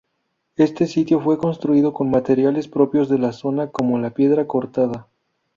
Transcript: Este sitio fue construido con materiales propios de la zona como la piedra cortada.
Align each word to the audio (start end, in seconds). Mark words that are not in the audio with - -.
Este 0.55 0.87
sitio 0.87 1.19
fue 1.21 1.37
construido 1.37 1.93
con 1.93 2.09
materiales 2.09 2.67
propios 2.67 3.07
de 3.07 3.19
la 3.19 3.33
zona 3.33 3.69
como 3.69 3.99
la 3.99 4.09
piedra 4.09 4.47
cortada. 4.47 5.07